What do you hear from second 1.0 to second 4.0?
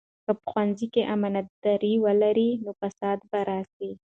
امانتداري ولري، نو فساد به راسي.